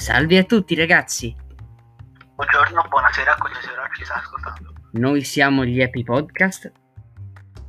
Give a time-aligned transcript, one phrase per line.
[0.00, 1.36] Salve a tutti ragazzi,
[2.34, 4.72] Buongiorno, buonasera, ora ci sta ascoltando.
[4.92, 6.72] noi siamo gli Happy Podcast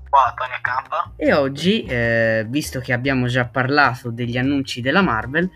[0.10, 1.12] Qua Tony Campa.
[1.18, 5.50] e oggi, eh, visto che abbiamo già parlato degli annunci della Marvel,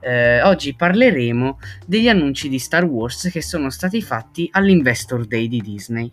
[0.00, 5.60] eh, oggi parleremo degli annunci di Star Wars che sono stati fatti all'Investor Day di
[5.60, 6.10] Disney.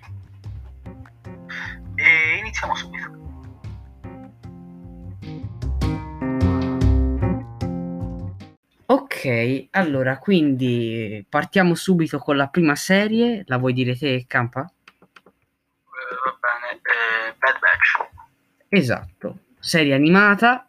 [1.96, 2.89] E iniziamo subito.
[8.92, 14.62] Ok, allora quindi partiamo subito con la prima serie, la vuoi dire te Campa?
[14.62, 18.10] Va bene, eh, Bad Batch.
[18.68, 20.68] Esatto, serie animata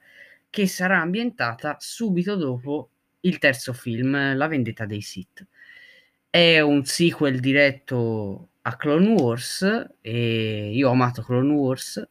[0.51, 5.47] che sarà ambientata subito dopo il terzo film, La vendetta dei Sith.
[6.28, 12.09] È un sequel diretto a Clone Wars e io ho amato Clone Wars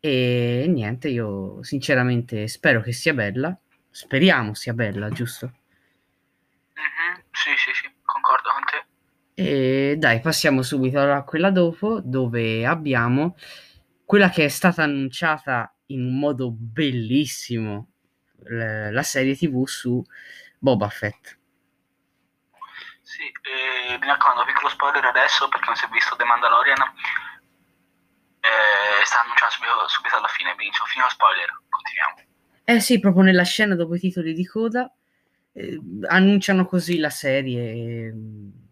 [0.00, 3.56] e niente, io sinceramente spero che sia bella.
[4.00, 5.52] Speriamo sia bella, giusto?
[6.76, 8.86] Mhm, Sì, sì, sì, concordo con te.
[9.34, 13.36] E dai, passiamo subito a quella dopo, dove abbiamo
[14.04, 17.88] quella che è stata annunciata in un modo bellissimo,
[18.44, 20.02] l- la serie TV su
[20.58, 21.38] Boba Fett.
[23.02, 26.78] Sì, eh, mi raccomando, piccolo spoiler adesso perché non si è visto The Mandalorian.
[28.40, 32.05] Eh, sta annunciando subito, subito alla fine, benissimo, fino a spoiler, continuiamo.
[32.68, 34.92] Eh sì, proprio nella scena dopo i titoli di coda
[35.52, 37.70] eh, annunciano così la serie.
[37.72, 38.14] eh,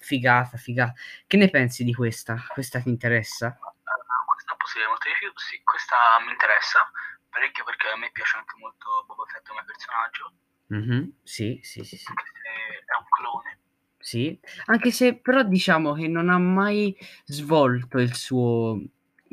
[0.05, 0.93] Figata, figata.
[1.27, 2.45] Che ne pensi di questa?
[2.53, 3.49] Questa ti interessa?
[3.57, 5.95] Eh, questa posso dire molto di più, sì, questa
[6.27, 6.91] mi interessa
[7.31, 10.33] parecchio perché a me piace anche molto Boba Fett come personaggio,
[10.67, 12.05] Mhm, Sì, sì, sì, sì.
[12.13, 13.59] è un clone.
[13.99, 18.79] Sì, anche se però diciamo che non ha mai svolto il suo,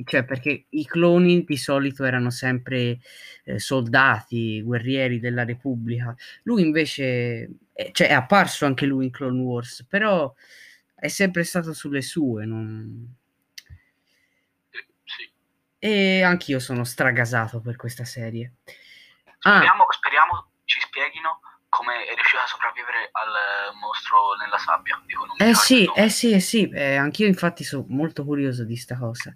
[0.06, 3.00] cioè perché i cloni di solito erano sempre
[3.44, 6.16] eh, soldati, guerrieri della Repubblica.
[6.44, 10.34] Lui invece, eh, cioè è apparso anche lui in Clone Wars, però
[10.96, 12.46] è sempre stato sulle sue.
[12.46, 13.16] non-
[15.04, 15.30] Sì.
[15.80, 18.54] E anch'io sono stragasato per questa serie.
[19.44, 21.40] Ah, Speriamo, speriamo ci spieghino
[21.82, 25.02] come è riuscito a sopravvivere al eh, mostro nella sabbia.
[25.38, 29.34] Eh sì, eh sì, eh sì, eh, anch'io infatti sono molto curioso di sta cosa.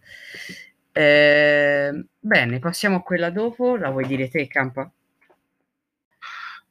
[0.92, 4.84] Eh, bene, passiamo a quella dopo, la vuoi dire te, Campa?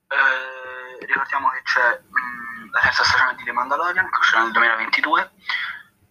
[0.06, 5.30] Eh, ricordiamo che c'è mm, la terza stagione di The Mandalorian che uscirà nel 2022.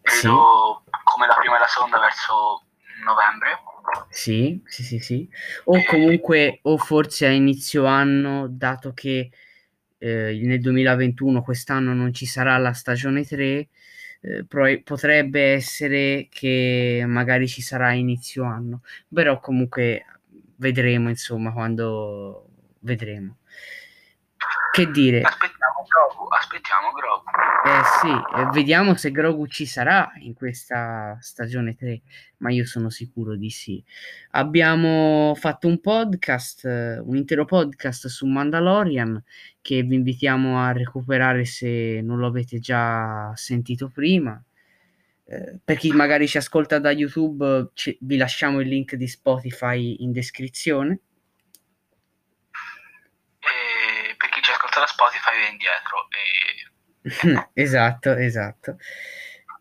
[0.02, 2.66] Credo come la prima e la seconda verso
[3.06, 3.64] novembre.
[4.10, 5.30] Sì, sì, sì, sì.
[5.66, 9.32] O comunque, o forse a inizio anno, dato che
[10.04, 13.70] eh, nel 2021, quest'anno, non ci sarà la stagione 3,
[14.22, 20.06] eh, pro- potrebbe essere che magari ci sarà inizio anno, però comunque
[20.58, 22.48] vedremo, insomma, quando
[22.80, 23.38] vedremo.
[24.74, 25.22] Che dire?
[25.22, 27.24] Aspettiamo Grogu, aspettiamo Grogu.
[27.64, 32.02] Eh sì, vediamo se Grogu ci sarà in questa stagione 3,
[32.38, 33.84] ma io sono sicuro di sì.
[34.32, 39.24] Abbiamo fatto un podcast, eh, un intero podcast su Mandalorian
[39.62, 44.44] che vi invitiamo a recuperare se non lo avete già sentito prima.
[45.26, 49.98] Eh, per chi magari ci ascolta da YouTube, ci- vi lasciamo il link di Spotify
[50.00, 51.00] in descrizione.
[55.64, 56.08] Indietro.
[56.12, 57.50] E...
[57.62, 58.78] esatto, esatto.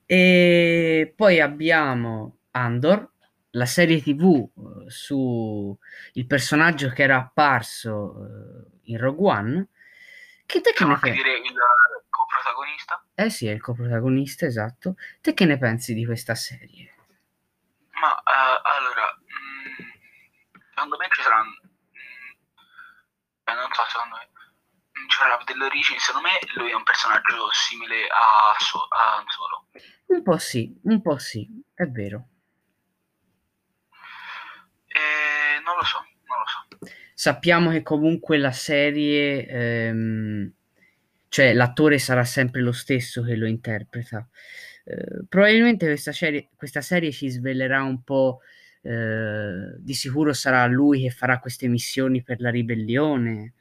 [0.06, 3.10] E poi abbiamo Andor,
[3.50, 5.76] la serie TV eh, su
[6.12, 9.68] il personaggio che era apparso eh, in Rogue One.
[10.44, 11.22] Che te che ne pensi?
[11.22, 11.54] dire il
[12.10, 13.04] coprotagonista.
[13.14, 14.96] Eh sì, è il coprotagonista, esatto.
[15.20, 16.94] Te che ne pensi di questa serie?
[17.92, 19.88] Ma eh, allora, mm,
[20.74, 21.50] secondo me ci saranno.
[21.50, 22.30] mm,
[23.44, 24.21] eh, non so, secondo me.
[25.22, 25.98] Sarà delle origini.
[25.98, 29.66] Secondo me lui è un personaggio simile a, so- a Solo.
[30.06, 32.28] Un po' sì, un po' sì, è vero.
[34.86, 36.94] E non lo so, non lo so.
[37.14, 40.52] Sappiamo che comunque la serie, ehm,
[41.28, 44.28] cioè l'attore sarà sempre lo stesso che lo interpreta.
[44.84, 48.40] Eh, probabilmente questa serie, questa serie ci svelerà un po',
[48.82, 53.54] eh, di sicuro sarà lui che farà queste missioni per la ribellione.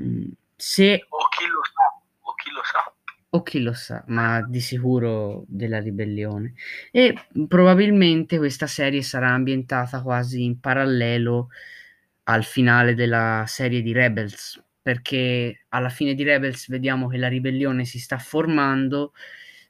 [0.00, 0.30] Mm,
[0.60, 1.86] se O chi lo sa,
[2.28, 2.94] o chi lo sa.
[3.32, 6.54] o chi lo sa, ma di sicuro della ribellione.
[6.90, 7.14] E
[7.48, 11.48] probabilmente questa serie sarà ambientata quasi in parallelo
[12.24, 17.84] al finale della serie di Rebels, perché alla fine di Rebels vediamo che la ribellione
[17.84, 19.12] si sta formando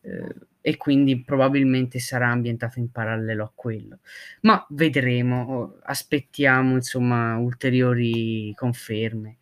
[0.02, 3.98] eh, e quindi probabilmente sarà ambientato in parallelo a quello.
[4.42, 9.38] Ma vedremo, aspettiamo insomma ulteriori conferme.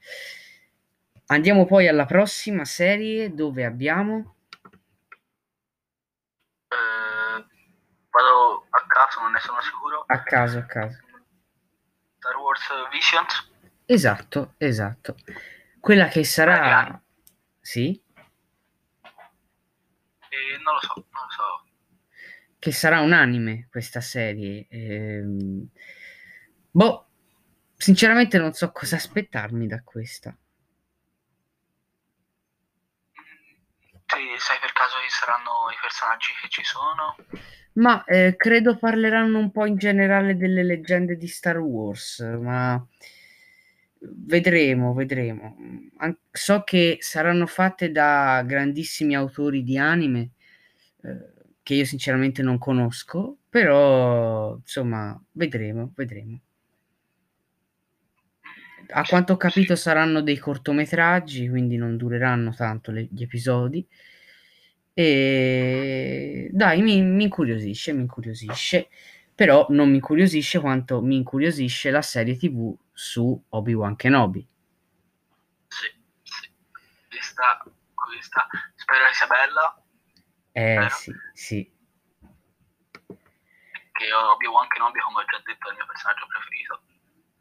[1.31, 4.37] Andiamo poi alla prossima serie dove abbiamo...
[6.69, 7.47] Eh,
[8.09, 10.05] vado a caso, non ne sono sicuro.
[10.07, 10.99] A caso, a caso.
[12.17, 13.51] Star Wars Visions.
[13.85, 15.17] Esatto, esatto.
[15.79, 16.99] Quella che sarà...
[17.61, 18.03] Sì?
[20.31, 21.65] Eh, non lo so, non lo so.
[22.59, 24.67] Che sarà un anime questa serie.
[24.71, 25.69] Ehm...
[26.71, 27.07] Boh,
[27.77, 30.35] sinceramente non so cosa aspettarmi da questa.
[34.11, 34.25] Sì,
[35.09, 37.17] chi saranno i personaggi che ci sono?
[37.75, 42.85] Ma eh, credo parleranno un po' in generale delle leggende di Star Wars, ma
[44.01, 45.57] vedremo, vedremo.
[45.99, 50.31] An- so che saranno fatte da grandissimi autori di anime
[51.03, 51.33] eh,
[51.63, 56.41] che io sinceramente non conosco, però insomma, vedremo, vedremo.
[58.91, 63.87] A quanto ho capito saranno dei cortometraggi, quindi non dureranno tanto le- gli episodi.
[64.99, 68.89] E dai, mi, mi incuriosisce, mi incuriosisce,
[69.33, 74.45] però non mi incuriosisce quanto mi incuriosisce la serie TV su Obi-Wan Kenobi.
[75.69, 75.87] Sì,
[76.25, 76.50] sì.
[77.09, 77.62] Questa,
[77.95, 79.83] questa spero che sia bella.
[80.50, 80.89] Eh Vero?
[80.89, 81.73] sì, sì.
[83.93, 86.83] Che Obi-Wan Kenobi, come ho già detto, è il mio personaggio preferito.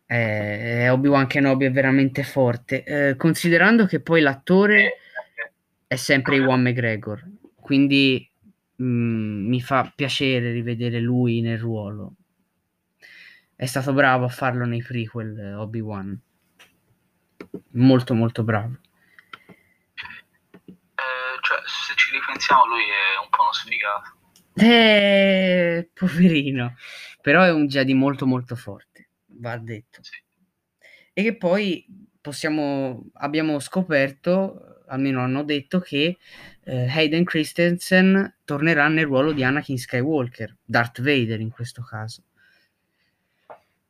[0.05, 5.01] Eh, Obi-Wan Kenobi è veramente forte, eh, considerando che poi l'attore Eh,
[5.87, 7.23] è sempre Iwan McGregor,
[7.67, 8.31] quindi
[8.81, 12.13] mm, mi fa piacere rivedere lui nel ruolo.
[13.53, 16.17] È stato bravo a farlo nei prequel eh, Obi-Wan.
[17.71, 18.77] Molto molto bravo.
[20.69, 24.15] eh, cioè, se ci ripensiamo, lui è un po' uno sfigato.
[24.53, 26.75] Eh, poverino,
[27.21, 30.01] però è un Jedi molto molto forte, va detto.
[30.01, 30.23] Sì.
[31.11, 31.85] E che poi
[32.21, 36.17] possiamo, abbiamo scoperto, almeno hanno detto, che
[36.67, 42.23] eh, Hayden Christensen tornerà nel ruolo di Anakin Skywalker, Darth Vader in questo caso.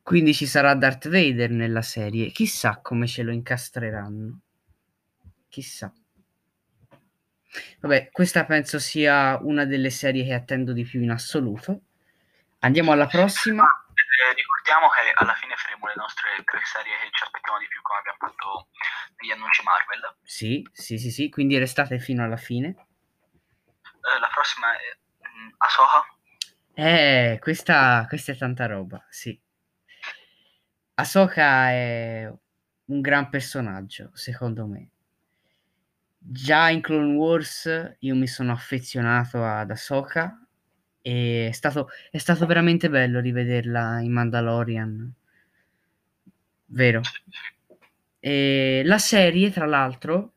[0.03, 2.29] Quindi ci sarà Darth Vader nella serie.
[2.29, 4.41] Chissà come ce lo incastreranno.
[5.49, 5.91] Chissà.
[7.79, 11.81] Vabbè, questa penso sia una delle serie che attendo di più in assoluto.
[12.59, 13.65] Andiamo alla prossima.
[14.17, 17.79] Eh, ricordiamo che alla fine faremo le nostre tre serie che ci aspettiamo di più,
[17.83, 18.67] come abbiamo fatto
[19.17, 20.17] negli annunci Marvel.
[20.23, 22.69] Sì, sì, sì, sì, quindi restate fino alla fine.
[22.73, 24.97] Eh, la prossima è
[25.27, 26.07] mm, Ahsoka.
[26.73, 29.39] Eh, questa, questa è tanta roba, sì.
[30.95, 32.33] Ahsoka è
[32.85, 34.89] un gran personaggio, secondo me.
[36.17, 40.46] Già in Clone Wars io mi sono affezionato ad Ahsoka
[41.07, 45.13] e è stato, è stato veramente bello rivederla in Mandalorian.
[46.67, 47.01] Vero?
[48.19, 50.33] E la serie, tra l'altro,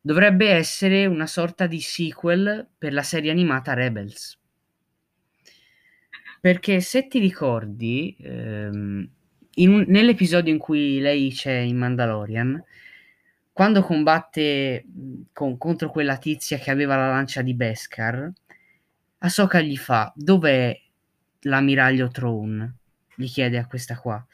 [0.00, 4.38] dovrebbe essere una sorta di sequel per la serie animata Rebels.
[6.40, 9.08] Perché se ti ricordi, ehm,
[9.56, 12.62] un- nell'episodio in cui lei c'è in Mandalorian,
[13.52, 14.84] quando combatte
[15.32, 18.32] con- contro quella tizia che aveva la lancia di Beskar,
[19.22, 20.78] Ahsoka gli fa: Dov'è
[21.40, 22.76] l'ammiraglio Throne?
[23.14, 24.24] Gli chiede a questa qua.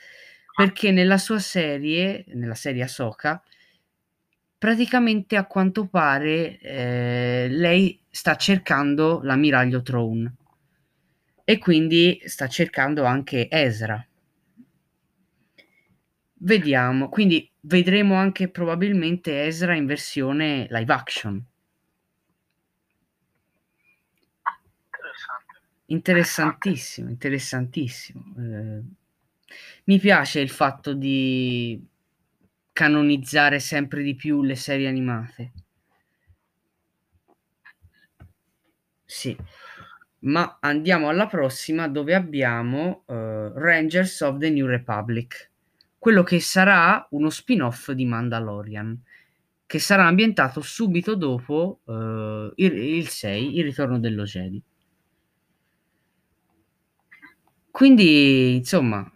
[0.54, 3.42] Perché nella sua serie, nella serie Ahsoka,
[4.58, 10.34] praticamente a quanto pare eh, lei sta cercando l'ammiraglio Throne
[11.44, 14.04] e quindi sta cercando anche Ezra.
[16.38, 21.44] Vediamo, quindi vedremo anche probabilmente Ezra in versione live action.
[25.88, 28.34] Interessantissimo, interessantissimo.
[28.38, 28.82] Eh,
[29.84, 31.80] mi piace il fatto di
[32.72, 35.52] canonizzare sempre di più le serie animate.
[39.04, 39.36] Sì,
[40.20, 45.50] ma andiamo alla prossima dove abbiamo eh, Rangers of the New Republic,
[45.98, 49.00] quello che sarà uno spin-off di Mandalorian,
[49.66, 54.62] che sarà ambientato subito dopo eh, il, il 6, il ritorno dello Jedi.
[57.76, 59.06] Quindi, insomma,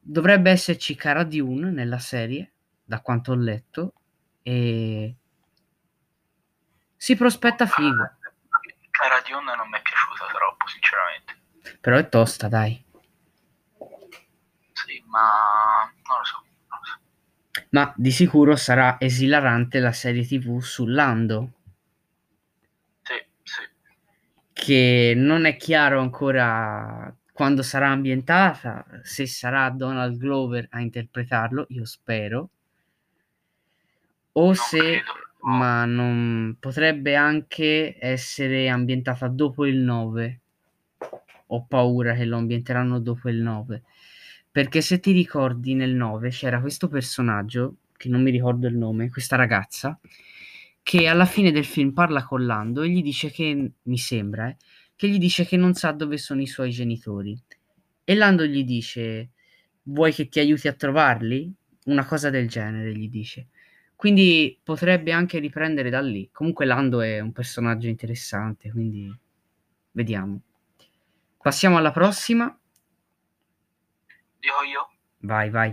[0.00, 2.50] dovrebbe esserci Cara Dune nella serie,
[2.82, 3.92] da quanto ho letto,
[4.42, 5.14] e
[6.96, 8.10] si prospetta figo,
[8.90, 11.76] Cara Dune non mi è piaciuta troppo, sinceramente.
[11.80, 12.84] però è tosta, dai.
[14.72, 16.42] Sì, ma non lo so.
[16.68, 16.98] Non lo so.
[17.70, 21.52] Ma di sicuro sarà esilarante la serie TV su Lando,
[23.02, 23.62] Sì, sì.
[24.52, 31.84] che non è chiaro ancora quando sarà ambientata, se sarà Donald Glover a interpretarlo, io
[31.84, 32.50] spero.
[34.34, 35.02] O Non se, credo.
[35.40, 40.40] Ma non potrebbe anche essere ambientata dopo il 9.
[41.46, 43.82] Ho paura che lo ambienteranno dopo il 9.
[44.48, 49.10] Perché se ti ricordi nel 9 c'era questo personaggio, che non mi ricordo il nome,
[49.10, 49.98] questa ragazza,
[50.80, 54.56] che alla fine del film parla con Lando e gli dice che, mi sembra, eh,
[55.02, 57.36] che gli dice che non sa dove sono i suoi genitori.
[58.04, 59.30] E Lando gli dice,
[59.82, 61.52] vuoi che ti aiuti a trovarli?
[61.86, 63.48] Una cosa del genere gli dice.
[63.96, 66.30] Quindi potrebbe anche riprendere da lì.
[66.30, 69.12] Comunque Lando è un personaggio interessante, quindi
[69.90, 70.40] vediamo.
[71.36, 72.56] Passiamo alla prossima.
[74.38, 74.88] Dico io.
[75.18, 75.70] Vai, vai.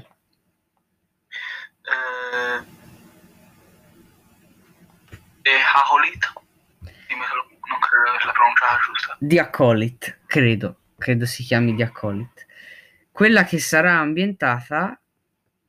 [1.83, 2.65] Eh,
[5.43, 6.33] e.
[7.07, 9.17] Dimmi se lo- non credo di averla pronunciata giusta.
[9.19, 10.77] The Acolyte, credo.
[10.97, 12.47] Credo si chiami The Acolyte.
[13.11, 14.99] Quella che sarà ambientata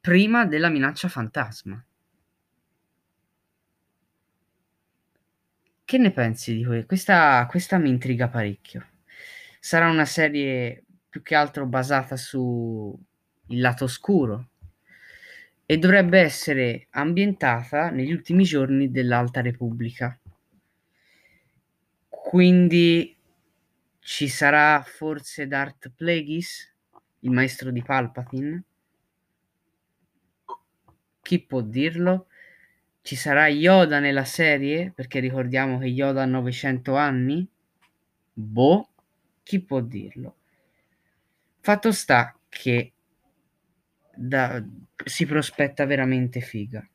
[0.01, 1.85] prima della minaccia fantasma.
[5.85, 7.47] Che ne pensi di que- questa?
[7.49, 8.87] Questa mi intriga parecchio.
[9.59, 12.97] Sarà una serie più che altro basata su
[13.49, 14.51] il lato oscuro
[15.67, 20.20] e dovrebbe essere ambientata negli ultimi giorni dell'Alta Repubblica.
[22.31, 23.17] Quindi
[23.99, 26.73] ci sarà forse Darth Plagueis,
[27.23, 28.63] il maestro di Palpatine?
[31.23, 32.27] Chi può dirlo?
[33.03, 34.93] Ci sarà Yoda nella serie?
[34.95, 37.47] Perché ricordiamo che Yoda ha 900 anni?
[38.33, 38.89] Boh,
[39.43, 40.37] chi può dirlo?
[41.61, 42.93] Fatto sta che
[44.17, 44.63] da-
[45.05, 46.87] si prospetta veramente figa.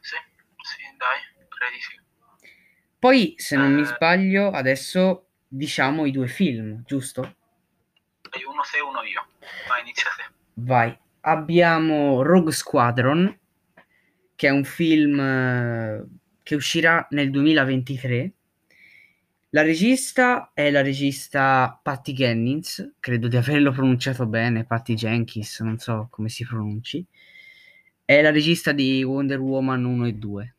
[0.00, 0.16] Sì,
[0.62, 2.00] sì, dai, credi sì.
[2.98, 3.84] Poi, se non mi Eh.
[3.86, 7.20] sbaglio, adesso diciamo i due film, giusto?
[8.30, 9.26] Dai, uno sei, uno io.
[9.68, 10.32] Vai, inizia te.
[10.54, 10.96] Vai.
[11.20, 13.38] Abbiamo Rogue Squadron,
[14.34, 16.04] che è un film eh,
[16.42, 18.32] che uscirà nel 2023.
[19.50, 25.78] La regista è la regista Patty Jennings, credo di averlo pronunciato bene, Patty Jenkins, non
[25.78, 27.04] so come si pronunci.
[28.04, 30.54] È la regista di Wonder Woman 1 e 2.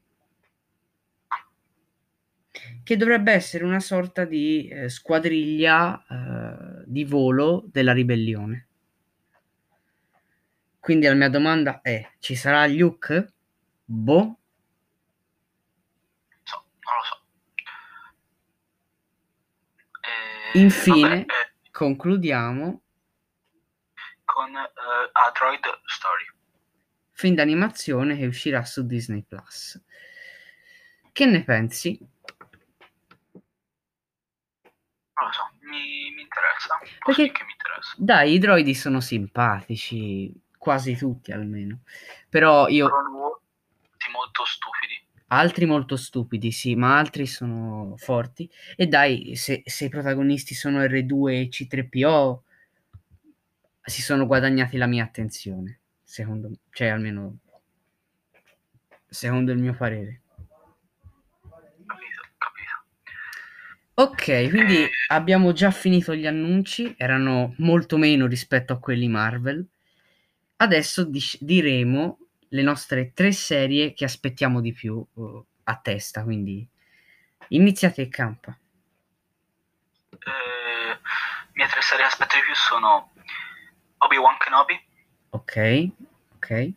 [2.89, 8.67] Che dovrebbe essere una sorta di eh, squadriglia eh, di volo della ribellione.
[10.79, 13.31] Quindi la mia domanda è: ci sarà Luke?
[13.85, 14.39] Boh,
[16.41, 17.21] So, non lo so.
[20.01, 22.81] Eh, Infine, vabbè, eh, concludiamo.
[24.25, 26.25] con eh, A Droid Story.
[27.11, 29.79] Film d'animazione che uscirà su Disney Plus.
[31.11, 32.07] Che ne pensi?
[35.19, 36.55] Non lo so, mi, mi interessa.
[36.55, 36.58] Posso
[37.05, 37.31] Perché-.
[37.97, 41.79] Dai, i droidi sono simpatici, quasi tutti almeno.
[42.27, 45.01] Però io tutti molto stupidi.
[45.27, 48.49] altri molto stupidi, sì, ma altri sono forti.
[48.75, 52.39] E dai, se, se i protagonisti sono R2 e C3PO,
[53.81, 57.39] si sono guadagnati la mia attenzione, secondo me, cioè almeno
[59.09, 60.21] secondo il mio parere.
[61.85, 62.83] Capito, capito.
[63.99, 69.67] Ok, quindi abbiamo già finito gli annunci, erano molto meno rispetto a quelli Marvel.
[70.55, 76.65] Adesso dis- diremo le nostre tre serie che aspettiamo di più eh, a testa, quindi
[77.49, 78.55] iniziate il campo.
[80.11, 80.99] Eh,
[81.51, 83.11] mie tre serie che aspetto di più sono
[83.97, 84.81] Obi-Wan Kenobi,
[85.31, 85.89] Ok,
[86.35, 86.75] ok, eh,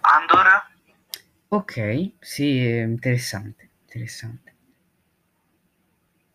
[0.00, 0.66] Andor
[1.50, 4.54] ok, sì, interessante, interessante.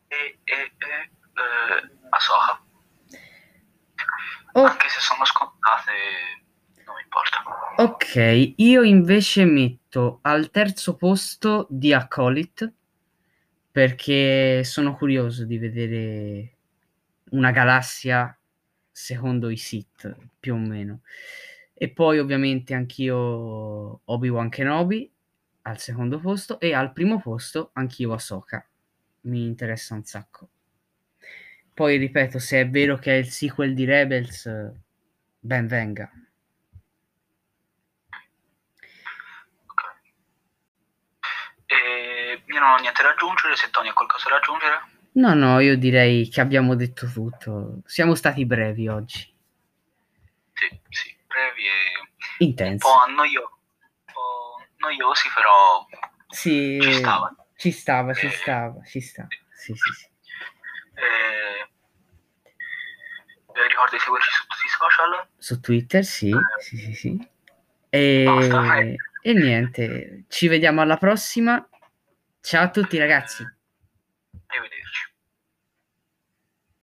[0.08, 1.90] e, e, e eh.
[4.54, 5.92] Oh, Anche se sono scontate,
[6.86, 7.44] non importa.
[7.84, 12.74] ok, io invece metto al terzo posto The Acolyte
[13.72, 16.58] perché sono curioso di vedere
[17.32, 18.36] una galassia
[18.92, 21.02] secondo i Sith, più o meno.
[21.76, 25.10] E poi ovviamente anch'io Obi-Wan Kenobi
[25.64, 28.66] al secondo posto e al primo posto anch'io Ahsoka.
[29.22, 30.50] Mi interessa un sacco.
[31.74, 34.72] Poi ripeto, se è vero che è il sequel di Rebels, eh,
[35.40, 36.12] ben venga.
[39.68, 39.82] Ok.
[41.68, 44.80] E io non ho niente da aggiungere, se Tony ha qualcosa da aggiungere.
[45.14, 47.82] No, no, io direi che abbiamo detto tutto.
[47.86, 49.20] Siamo stati brevi oggi,
[50.54, 52.86] Sì, sì, brevi e un intensi.
[52.86, 53.04] un po'
[54.80, 55.86] noiosi, però
[56.28, 57.36] sì, ci stava.
[57.56, 58.32] Ci stava, ci eh.
[58.32, 59.28] stava, ci stava.
[59.52, 60.06] Sì, sì, sì.
[60.96, 61.68] Eh,
[63.54, 65.28] eh ricordo di seguirci su tutti i social.
[65.38, 66.62] Su Twitter, sì, eh.
[66.62, 67.30] sì, sì, sì.
[67.90, 68.80] E, Basta,
[69.22, 71.68] e niente, ci vediamo alla prossima.
[72.42, 73.44] Ciao a tutti ragazzi.
[74.48, 75.09] Arrivederci.